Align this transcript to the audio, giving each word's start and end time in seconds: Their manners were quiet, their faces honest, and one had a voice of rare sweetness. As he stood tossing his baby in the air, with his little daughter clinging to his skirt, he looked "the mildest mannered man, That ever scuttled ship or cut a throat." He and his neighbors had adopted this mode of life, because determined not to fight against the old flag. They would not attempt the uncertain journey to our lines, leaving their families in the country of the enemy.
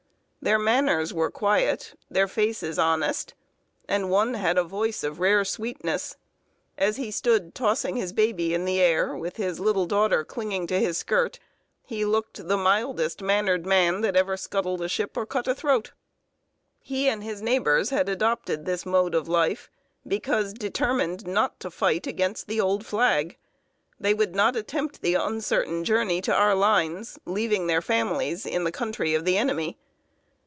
Their 0.43 0.57
manners 0.57 1.13
were 1.13 1.29
quiet, 1.29 1.93
their 2.09 2.27
faces 2.27 2.79
honest, 2.79 3.35
and 3.87 4.09
one 4.09 4.33
had 4.33 4.57
a 4.57 4.63
voice 4.63 5.03
of 5.03 5.19
rare 5.19 5.45
sweetness. 5.45 6.17
As 6.79 6.97
he 6.97 7.11
stood 7.11 7.53
tossing 7.53 7.95
his 7.95 8.11
baby 8.11 8.51
in 8.55 8.65
the 8.65 8.81
air, 8.81 9.15
with 9.15 9.35
his 9.37 9.59
little 9.59 9.85
daughter 9.85 10.23
clinging 10.25 10.65
to 10.65 10.79
his 10.79 10.97
skirt, 10.97 11.37
he 11.85 12.03
looked 12.05 12.47
"the 12.47 12.57
mildest 12.57 13.21
mannered 13.21 13.67
man, 13.67 14.01
That 14.01 14.15
ever 14.15 14.35
scuttled 14.35 14.89
ship 14.89 15.15
or 15.15 15.27
cut 15.27 15.47
a 15.47 15.53
throat." 15.53 15.91
He 16.79 17.07
and 17.07 17.23
his 17.23 17.43
neighbors 17.43 17.91
had 17.91 18.09
adopted 18.09 18.65
this 18.65 18.83
mode 18.83 19.13
of 19.13 19.27
life, 19.27 19.69
because 20.07 20.53
determined 20.55 21.27
not 21.27 21.59
to 21.59 21.69
fight 21.69 22.07
against 22.07 22.47
the 22.47 22.59
old 22.59 22.83
flag. 22.83 23.37
They 23.99 24.15
would 24.15 24.33
not 24.33 24.55
attempt 24.55 25.01
the 25.03 25.13
uncertain 25.13 25.83
journey 25.83 26.19
to 26.21 26.33
our 26.33 26.55
lines, 26.55 27.19
leaving 27.25 27.67
their 27.67 27.83
families 27.83 28.47
in 28.47 28.63
the 28.63 28.71
country 28.71 29.13
of 29.13 29.23
the 29.23 29.37
enemy. 29.37 29.77